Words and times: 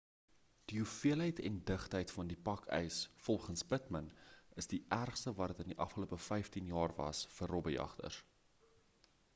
die 0.69 0.77
hoeveelheid 0.77 1.41
en 1.49 1.59
digtheid 1.69 2.13
van 2.13 2.31
die 2.31 2.37
pak 2.47 2.63
ys 2.77 2.97
volgens 3.27 3.65
pittman 3.73 4.09
is 4.63 4.69
die 4.73 4.81
ergste 4.99 5.35
wat 5.41 5.53
dit 5.55 5.63
in 5.67 5.73
die 5.75 5.79
afgelope 5.87 6.21
15 6.31 6.73
jaar 6.75 6.97
was 7.03 7.23
vir 7.37 7.55
robbejagters 7.57 8.21